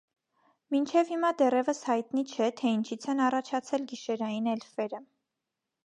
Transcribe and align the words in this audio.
Մինչև 0.75 1.11
հիմա 1.13 1.29
դեռևս 1.41 1.83
հայտնի 1.89 2.25
չէ, 2.33 2.49
թե 2.63 2.73
ինչից 2.79 3.07
են 3.15 3.25
առաջացել 3.29 3.87
գիշերային 3.93 4.53
էլֆերը։ 4.57 5.05